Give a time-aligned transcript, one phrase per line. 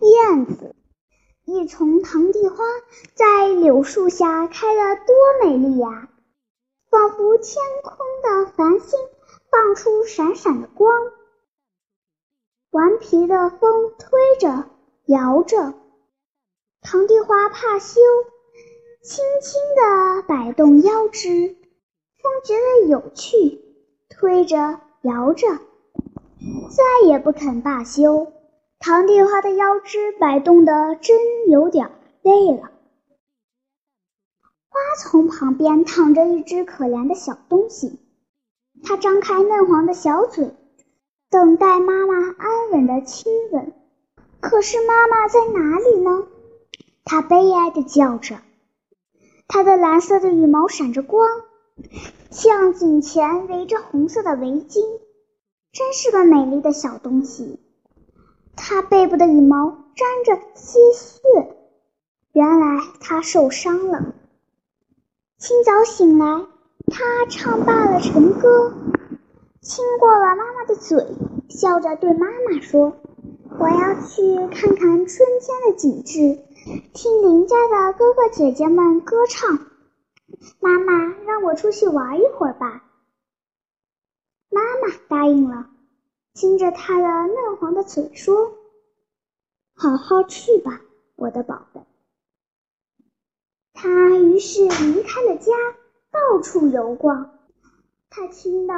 [0.00, 0.74] 燕子，
[1.44, 2.64] 一丛堂地花
[3.14, 6.08] 在柳树下开得多美丽呀，
[6.90, 8.98] 仿佛天空的繁星
[9.50, 10.92] 放出闪闪的光。
[12.70, 14.70] 顽皮的风推着
[15.06, 15.74] 摇着，
[16.80, 18.00] 堂弟花怕羞，
[19.02, 21.56] 轻轻地摆动腰肢，
[22.22, 23.60] 风觉得有趣，
[24.08, 28.32] 推着摇着，再也不肯罢休。
[28.80, 31.90] 堂弟花的腰肢摆动的真有点
[32.22, 32.70] 累了。
[34.68, 37.98] 花丛旁边躺着一只可怜的小东西，
[38.84, 40.54] 它张开嫩黄的小嘴。
[41.30, 43.74] 等待妈妈安稳的亲吻，
[44.40, 46.26] 可是妈妈在哪里呢？
[47.04, 48.38] 它悲哀的叫着，
[49.46, 51.28] 它的蓝色的羽毛闪着光，
[52.30, 54.80] 像颈前围着红色的围巾，
[55.72, 57.60] 真是个美丽的小东西。
[58.60, 61.20] 它背部的羽毛沾着鲜血，
[62.32, 64.14] 原来它受伤了。
[65.38, 66.46] 清早醒来，
[66.88, 68.74] 它唱罢了晨歌。
[69.62, 71.06] 亲过了妈妈的嘴，
[71.48, 72.94] 笑着对妈妈说
[73.58, 76.42] ：“我要去看看春天的景致，
[76.92, 79.58] 听邻家的哥哥姐姐们歌唱。
[80.60, 82.84] 妈妈让我出去玩一会儿吧。”
[84.50, 85.66] 妈妈答应了，
[86.34, 88.52] 亲着他的嫩黄的嘴说
[89.78, 90.82] ：“好好去吧，
[91.16, 91.80] 我的宝贝。”
[93.72, 95.52] 他于是离开了家，
[96.10, 97.38] 到处游逛。
[98.10, 98.74] 他听到。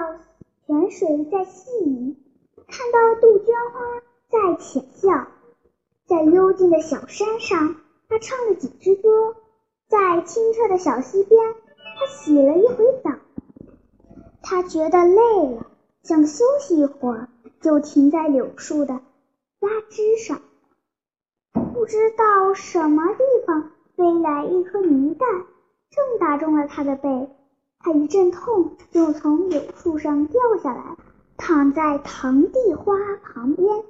[0.66, 2.16] 泉水在细语，
[2.68, 3.80] 看到杜鹃花
[4.28, 5.26] 在浅笑，
[6.06, 7.74] 在幽静的小山上，
[8.08, 9.34] 他唱了几支歌；
[9.88, 11.54] 在清澈的小溪边，
[11.98, 13.10] 他洗了一回澡。
[14.42, 15.66] 他觉得累了，
[16.04, 17.28] 想休息一会儿，
[17.60, 19.00] 就停在柳树的
[19.88, 20.40] 枝上。
[21.52, 25.28] 不知道什么地方飞来一颗泥蛋，
[25.90, 27.30] 正打中了他的背。
[27.80, 30.96] 他一阵痛，就从柳树上掉下来，
[31.36, 33.84] 躺在堂弟花旁边。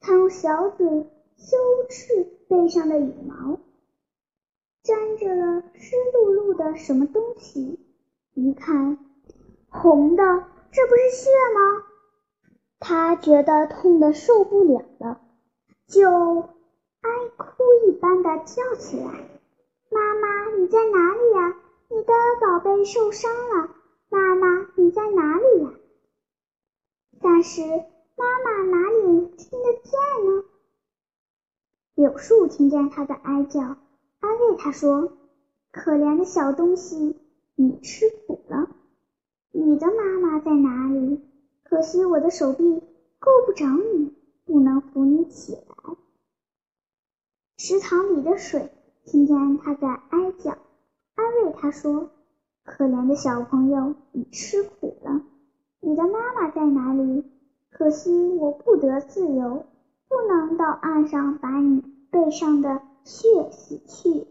[0.00, 0.86] 他用小嘴
[1.36, 1.56] 修
[1.88, 3.58] 饰背上的羽毛，
[4.82, 7.80] 沾着了湿漉漉的什么东西。
[8.34, 8.98] 一看，
[9.70, 10.22] 红的，
[10.70, 11.86] 这不是血吗？
[12.78, 15.22] 他觉得痛得受不了了，
[15.86, 16.10] 就
[17.00, 19.28] 哀哭一般的叫起来
[19.90, 21.56] ：“妈妈，你在哪里呀？”
[21.90, 23.70] 你的宝贝受伤了，
[24.08, 25.72] 妈妈，你在哪里呀？
[27.20, 27.62] 但是
[28.16, 29.92] 妈妈哪里听得见
[30.26, 30.44] 呢？
[31.94, 33.76] 柳树听见他的哀叫，
[34.18, 35.12] 安慰他说
[35.70, 37.14] ：“可怜的小东西，
[37.54, 38.68] 你吃苦了。
[39.52, 41.20] 你的妈妈在哪里？
[41.62, 42.82] 可惜我的手臂
[43.18, 44.13] 够不着你，
[44.44, 45.96] 不能扶你起来。”
[47.56, 48.70] 池塘里的水
[49.04, 50.58] 听见他在哀叫。
[51.14, 52.10] 安慰他说
[52.64, 55.22] ：“可怜的小朋友，你吃苦了。
[55.80, 57.24] 你的妈妈在哪里？
[57.70, 59.64] 可惜我不得自由，
[60.08, 61.80] 不能到岸上把你
[62.10, 64.26] 背上的血洗去。”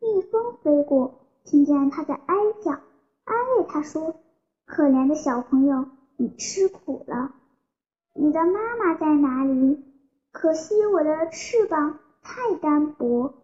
[0.00, 2.72] 蜜蜂飞过，听见他在哀叫，
[3.24, 4.16] 安慰他说
[4.66, 7.34] ：“可怜的小朋友，你吃苦了。
[8.14, 9.84] 你的妈妈在哪里？
[10.32, 13.34] 可惜我的翅膀太单薄。”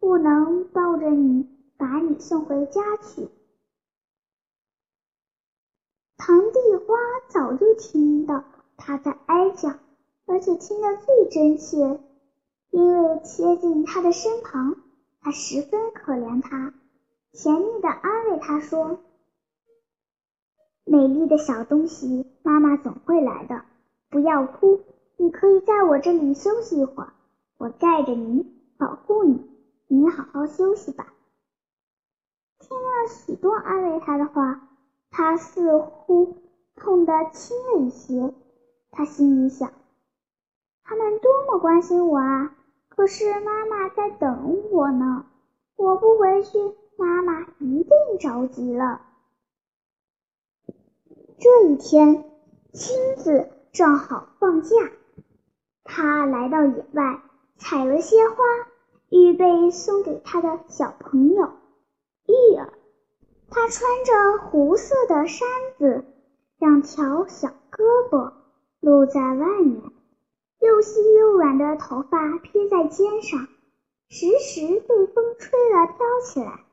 [0.00, 3.28] 不能抱着你，把你送回家去。
[6.16, 6.96] 堂弟花
[7.28, 8.42] 早就听到
[8.78, 9.74] 他在哀叫，
[10.24, 12.00] 而且听得最真切，
[12.70, 14.76] 因为贴近他的身旁，
[15.20, 16.72] 他十分可怜他，
[17.32, 19.00] 甜蜜的安慰他说
[20.86, 23.66] ：“美丽的小东西，妈妈总会来的，
[24.10, 24.80] 不要哭，
[25.16, 27.12] 你可以在我这里休息一会儿，
[27.56, 28.44] 我盖着你，
[28.76, 29.48] 保护你。”
[29.92, 31.12] 你好好休息吧。
[32.60, 34.68] 听了许多安慰他的话，
[35.10, 36.36] 他似乎
[36.76, 38.32] 痛得轻了一些。
[38.92, 39.72] 他心里想：
[40.84, 42.56] 他们多么关心我啊！
[42.88, 45.26] 可是妈妈在等我呢。
[45.74, 46.58] 我不回去，
[46.96, 49.00] 妈妈一定着急了。
[51.38, 52.30] 这一天，
[52.72, 54.76] 亲子正好放假，
[55.84, 57.22] 他来到野外，
[57.56, 58.36] 采了些花。
[59.12, 61.50] 预备送给他的小朋友
[62.28, 62.72] 玉儿。
[63.48, 66.04] 他穿着湖色的衫子，
[66.60, 68.32] 两条小胳膊
[68.78, 69.82] 露在外面，
[70.60, 73.48] 又细又软的头发披在肩上，
[74.08, 76.64] 时时被风吹了飘起来。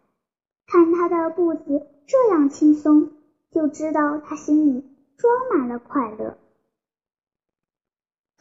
[0.67, 3.13] 看他的步子这样轻松，
[3.49, 4.85] 就知道他心里
[5.17, 6.37] 装满了快乐。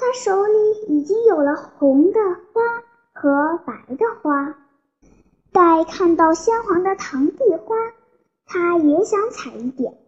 [0.06, 0.52] 他手里
[0.86, 2.20] 已经有了红的
[2.52, 2.62] 花
[3.12, 4.56] 和白的花。
[5.50, 7.74] 待看到鲜黄的堂弟花，
[8.44, 9.98] 他也想采一点。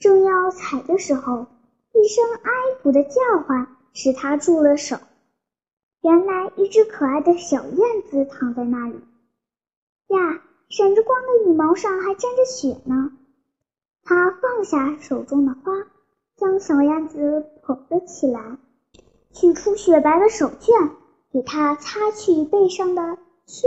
[0.00, 1.46] 正要采的时候，
[1.92, 2.50] 一声哀
[2.82, 4.96] 苦的叫唤使他住了手。
[6.02, 8.96] 原来，一只可爱的小燕子躺在那里。
[10.08, 13.12] 呀，闪着光的羽毛上还沾着血呢。
[14.02, 15.86] 他放下手中的花，
[16.36, 18.58] 将小燕子捧了起来，
[19.36, 20.92] 取出雪白的手绢，
[21.30, 23.66] 给它擦去背上的血。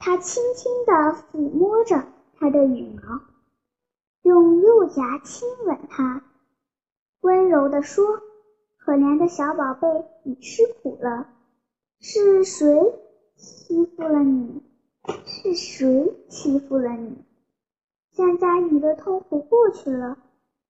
[0.00, 2.04] 他轻轻地抚摸着
[2.36, 3.20] 它的羽毛，
[4.22, 6.24] 用右颊亲吻它，
[7.20, 8.20] 温柔地说。
[8.78, 9.86] 可怜的小宝贝，
[10.24, 11.28] 你吃苦了。
[12.00, 12.98] 是谁
[13.36, 14.62] 欺负了你？
[15.24, 17.16] 是谁欺负了你？
[18.10, 20.16] 现在你的痛苦过去了，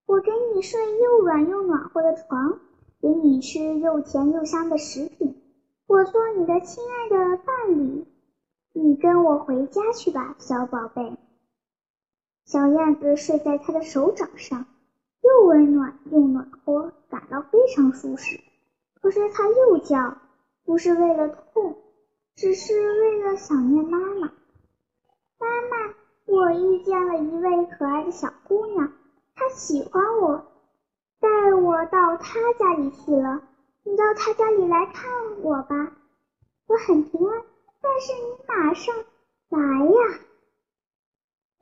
[0.05, 2.59] 我给你睡又软又暖和的床，
[3.01, 5.41] 给你吃又甜又香的食品，
[5.87, 8.05] 我做你的亲爱的伴侣。
[8.73, 11.17] 你跟我回家去吧，小宝贝。
[12.45, 14.67] 小燕子睡在他的手掌上。
[15.21, 18.41] 又温暖又暖和，感到非常舒适。
[18.95, 20.17] 可是它又叫，
[20.65, 21.77] 不是为了痛，
[22.37, 24.33] 只是为了想念妈妈。
[25.39, 25.95] 妈妈，
[26.27, 28.93] 我遇见了一位可爱的小姑娘，
[29.35, 30.47] 她喜欢我，
[31.21, 33.43] 带我到他家里去了。
[33.85, 35.11] 你到他家里来看
[35.43, 35.93] 我吧。
[36.67, 37.43] 我很平安，
[37.81, 38.95] 但是你马上
[39.49, 40.21] 来呀。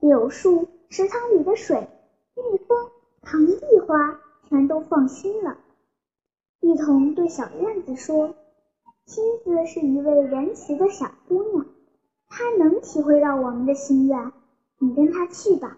[0.00, 1.88] 柳树、池塘里的水、
[2.34, 2.90] 蜜蜂。
[3.22, 5.58] 堂弟花全都放心了，
[6.60, 8.36] 一同对小燕子说
[9.04, 11.66] ：“青子是一位仁慈的小姑娘，
[12.28, 14.32] 她能体会到我们的心愿。
[14.78, 15.76] 你跟她去吧。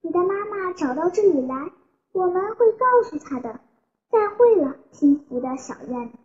[0.00, 1.70] 你的妈妈找到这里来，
[2.16, 3.60] 我们会告诉他的。
[4.10, 6.16] 再会了，幸福的小燕子。”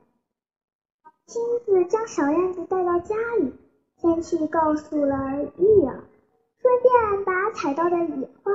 [1.28, 3.54] 青子将小燕子带到家里，
[3.98, 5.16] 先去告诉了
[5.58, 6.04] 玉儿，
[6.62, 8.52] 顺便把采到的野花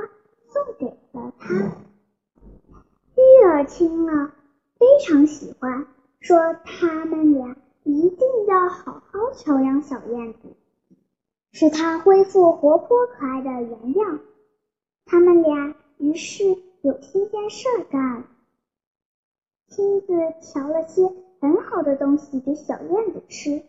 [0.49, 1.55] 送给了她。
[3.17, 4.33] 玉儿听了，
[4.79, 5.87] 非常喜欢，
[6.21, 10.56] 说他们俩一定要好好调养小燕子，
[11.53, 14.21] 使它恢复活泼可爱的原样。
[15.05, 16.56] 他们俩于是
[16.87, 18.23] 有新鲜事儿干，
[19.67, 20.06] 亲自
[20.41, 21.03] 调了些
[21.41, 23.61] 很好的东西给小燕子吃。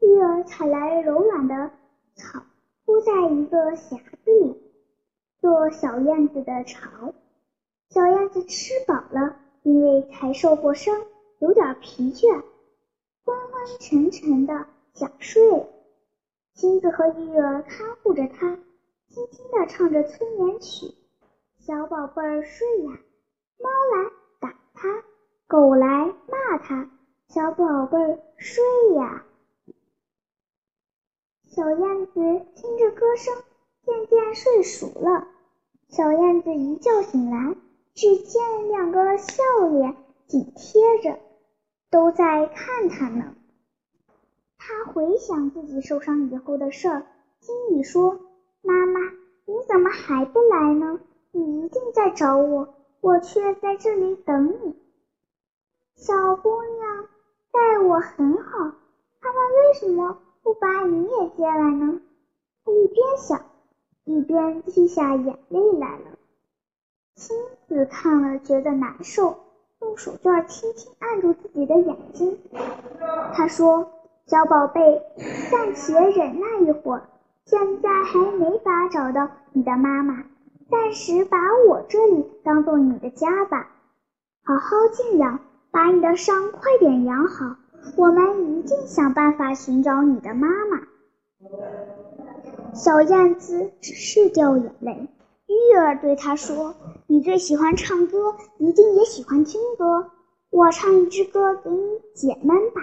[0.00, 1.70] 玉儿采来柔软的
[2.16, 2.42] 草，
[2.84, 4.60] 铺在一个匣子里，
[5.40, 7.14] 做小燕子的巢。
[7.88, 10.94] 小燕子吃饱了，因为才受过伤，
[11.38, 12.42] 有点疲倦，
[13.24, 15.66] 昏昏沉沉的想睡。
[16.52, 18.58] 金子和玉儿看护着它，
[19.08, 20.94] 轻轻地唱着催眠曲
[21.70, 22.98] ：“小宝贝儿睡呀，
[23.60, 25.04] 猫来打它，
[25.46, 26.90] 狗来骂它，
[27.28, 28.64] 小宝贝儿睡
[28.96, 29.24] 呀。”
[31.46, 32.12] 小燕子
[32.56, 33.32] 听着歌声，
[33.84, 35.28] 渐渐睡熟了。
[35.90, 37.54] 小燕子一觉醒来。
[37.94, 39.94] 只见两个笑脸
[40.26, 41.20] 紧贴着，
[41.88, 43.36] 都在看他呢。
[44.58, 47.06] 他回想自己受伤以后的事儿，
[47.38, 48.18] 心里说
[48.60, 49.00] ：“妈妈，
[49.44, 50.98] 你怎么还不来呢？
[51.32, 52.68] 你一定在找我，
[53.00, 54.76] 我却在这里等你。”
[55.96, 57.06] 小姑娘
[57.52, 58.72] 待我很好，
[59.20, 62.00] 他们为什么不把你也接来呢？
[62.64, 63.42] 他一边想，
[64.04, 66.18] 一边滴下眼泪来了。
[67.14, 67.36] 青
[67.68, 69.36] 子看了觉得难受，
[69.80, 72.38] 用手绢轻轻按住自己的眼睛。
[73.34, 73.90] 他说
[74.26, 75.02] ：“小宝贝，
[75.50, 77.02] 暂且忍耐一会儿，
[77.44, 80.24] 现在还没法找到你的妈妈，
[80.70, 81.36] 暂时把
[81.68, 83.68] 我这里当做你的家吧。
[84.44, 87.56] 好好静养，把你的伤快点养好。
[87.96, 90.80] 我们一定想办法寻找你的妈妈。”
[92.72, 95.08] 小燕子只是掉眼泪。
[95.48, 96.76] 玉儿对他说
[97.08, 100.10] ：“你最喜欢唱歌，一定也喜欢听歌。
[100.50, 102.80] 我唱一支歌给你解闷吧。”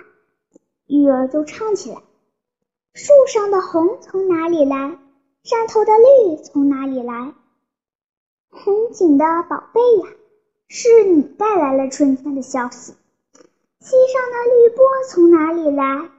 [0.87, 2.01] 玉儿就唱起来
[2.93, 4.99] ：“树上的红从哪里来？
[5.43, 7.33] 山头的绿从哪里来？
[8.63, 10.07] 红景的宝贝呀，
[10.67, 12.93] 是你带来了春天的消息。
[13.79, 16.09] 溪上的绿波从哪里来？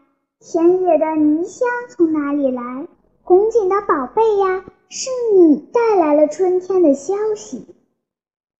[0.40, 2.86] 田野的泥香从哪里来？
[3.22, 7.66] 红景的宝贝呀。”是你带来了春天的消息，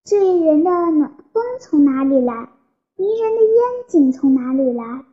[0.05, 2.51] 醉人的暖风从哪里来？
[2.97, 5.07] 迷人的烟景从哪里来？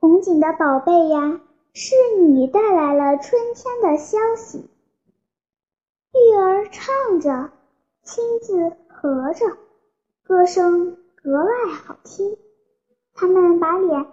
[0.00, 1.40] 红景的宝贝呀，
[1.72, 4.66] 是你带来了春天的消息。
[6.12, 7.50] 玉儿唱着，
[8.02, 9.44] 亲自合着，
[10.24, 11.50] 歌声格外
[11.84, 12.36] 好听。
[13.14, 14.06] 他们把脸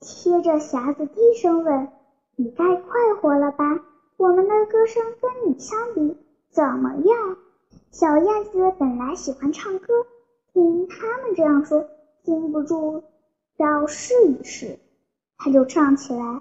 [0.00, 1.88] 贴着匣子低声问
[2.36, 3.84] ：“你该快活了吧？
[4.16, 6.16] 我们的歌声跟你相比
[6.50, 7.36] 怎么样？”
[7.92, 10.06] 小燕子本来喜欢唱歌，
[10.52, 11.86] 听他们这样说，
[12.22, 13.04] 禁不住
[13.56, 14.78] 要试一试，
[15.36, 16.40] 他就唱起来：“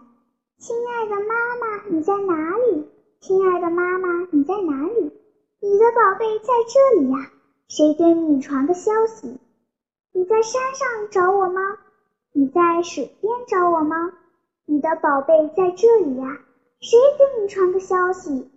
[0.57, 2.87] 亲爱的妈妈，你在哪里？
[3.19, 5.11] 亲爱的妈妈，你在哪里？
[5.63, 7.31] 你的宝贝在这里呀！
[7.69, 9.39] 谁给你传个消息？
[10.11, 11.61] 你在山上找我吗？”
[12.35, 14.11] 你在水边找我吗？
[14.65, 16.37] 你的宝贝在这里呀，
[16.81, 18.51] 谁给你传个消息？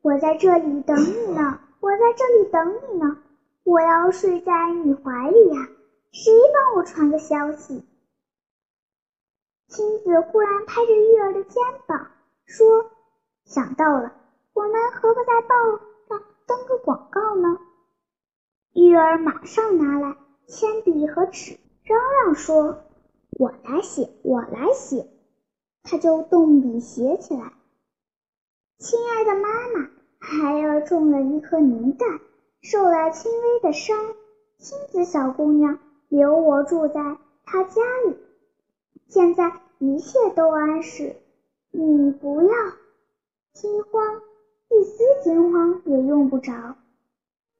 [0.00, 3.18] 我在这里等你呢，我在这里等你呢，
[3.64, 5.68] 我要睡在你怀里呀，
[6.12, 7.82] 谁帮我传个消息？
[9.66, 12.12] 亲子忽然拍着玉儿的肩膀
[12.46, 12.88] 说
[13.44, 14.12] ：“想到了，
[14.52, 15.56] 我们何不在抱
[16.48, 17.60] 登个广告呢？”
[18.74, 20.16] 玉儿马上拿来
[20.48, 22.82] 铅笔和纸，嚷嚷说。
[23.38, 25.06] 我来写，我来写，
[25.84, 27.52] 他就动笔写起来。
[28.78, 32.18] 亲爱的妈妈，孩儿中了一颗凝弹，
[32.62, 33.96] 受了轻微的伤。
[34.58, 35.78] 亲子小姑娘
[36.08, 38.16] 留我住在她家里，
[39.06, 41.14] 现在一切都安适，
[41.70, 42.54] 你不要
[43.52, 44.20] 惊慌，
[44.70, 46.76] 一丝惊慌也用不着。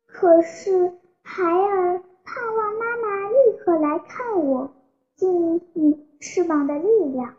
[0.06, 4.70] 可是孩儿盼望妈妈立刻来看我。
[5.16, 7.34] 尽你翅膀的力量，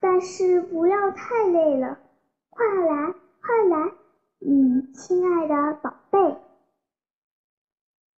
[0.00, 1.98] 但是不要太累了。
[2.50, 3.92] 快来，快来，
[4.38, 6.36] 你，亲爱的宝贝。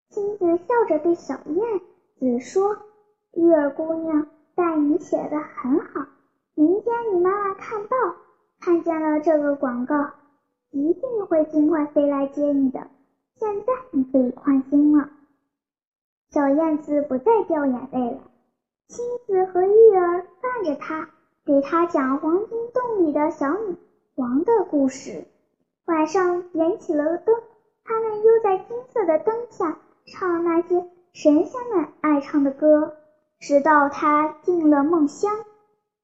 [0.09, 1.81] 金子笑着对小燕
[2.19, 2.79] 子说
[3.37, 6.07] ：“玉儿姑娘，但你写的很好。
[6.55, 7.97] 明天你妈妈看报，
[8.61, 9.95] 看见了这个广告，
[10.77, 12.87] 一定会尽快飞来接你的。
[13.37, 15.11] 现在你可以宽心了。”
[16.31, 18.21] 小燕子不再掉眼泪了。
[18.89, 21.09] 亲子和玉儿伴着他，
[21.45, 23.77] 给他讲黄金洞里的小女
[24.15, 25.25] 王的故事。
[25.87, 27.35] 晚上点起了灯，
[27.85, 32.97] 他们又在金色的灯下唱那些神仙们爱唱的歌，
[33.41, 35.33] 直到他进了梦乡。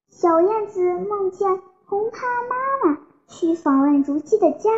[0.09, 2.99] 小燕子梦见红他妈妈
[3.33, 4.71] 去访问竹鸡的家，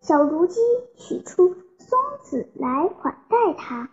[0.00, 0.60] 小竹鸡
[0.96, 3.90] 取出松子来款待他，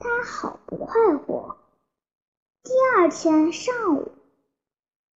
[0.00, 1.56] 他好不快活。
[2.64, 4.10] 第二天上午，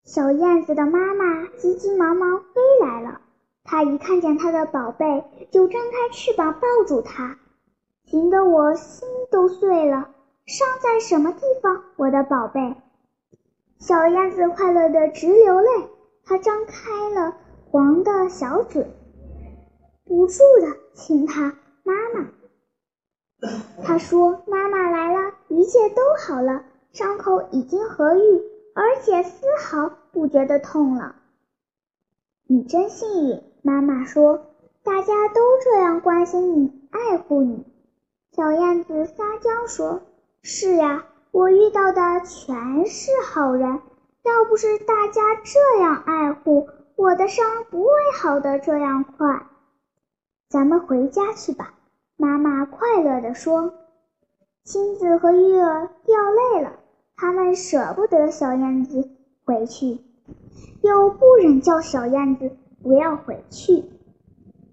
[0.05, 3.21] 小燕子的妈妈急急忙忙飞来了。
[3.65, 7.41] 她一看见她的宝贝，就张开翅膀抱住它，
[8.05, 10.11] 惊得我心都碎了。
[10.47, 12.77] 伤在什么地方，我的宝贝？
[13.81, 15.89] 小燕子快乐的直流泪，
[16.27, 17.37] 它张开了
[17.71, 18.85] 黄的小嘴，
[20.05, 22.29] 不住的亲它妈妈。
[23.85, 28.43] 它说：“妈妈来了，一切都好了。”伤口已经合愈，
[28.75, 31.15] 而且丝毫不觉得痛了。
[32.49, 34.47] 你真幸运，妈妈说。
[34.83, 37.65] 大家都这样关心你，爱护你。
[38.33, 40.03] 小燕子撒娇说
[40.43, 43.81] ：“是呀，我遇到的全是好人。
[44.27, 49.47] 要不是大家这样爱护，我的伤不会好的这样快。”
[50.51, 51.75] 咱们回家去吧，
[52.17, 53.73] 妈妈快乐地说。
[54.65, 56.73] 亲子和玉儿掉泪了。
[57.19, 59.09] 他们舍不得小燕子
[59.45, 60.01] 回去，
[60.83, 62.51] 又不忍叫小燕子
[62.83, 63.85] 不要回去。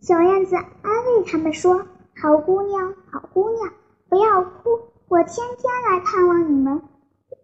[0.02, 1.86] 小燕子安慰他们说
[2.22, 3.72] ：“好姑娘，好姑娘，
[4.10, 6.82] 不要哭，我天天来探望你们。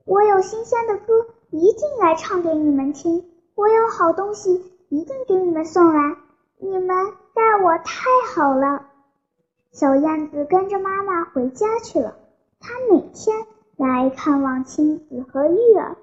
[0.06, 3.26] 我有新鲜的歌，一定来唱给你们听。
[3.56, 6.18] 我有好东西，一定给你们送来。
[6.58, 6.88] 你们
[7.34, 8.88] 待我太好了。”
[9.72, 12.16] 小燕子跟着妈妈回家去了。
[12.60, 13.46] 她每天。
[13.78, 15.96] 来看望亲子和玉儿，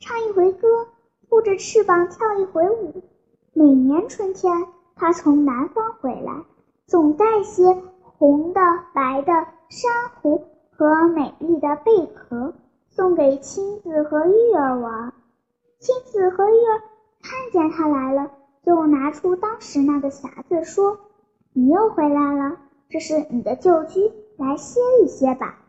[0.00, 0.88] 唱一回歌，
[1.28, 3.04] 扑着翅膀跳一回舞。
[3.52, 4.66] 每年春天，
[4.96, 6.42] 它从南方回来，
[6.88, 8.60] 总带些红的、
[8.92, 9.32] 白的
[9.68, 10.44] 珊瑚
[10.76, 12.52] 和美丽的贝壳，
[13.00, 15.14] 送给亲子和玉儿玩。
[15.78, 16.82] 亲子和玉儿
[17.22, 18.30] 看见他来了，
[18.62, 20.98] 就拿出当时那个匣子，说
[21.54, 22.58] ：“你又回来了，
[22.90, 25.60] 这是你的旧居，来歇一歇吧。”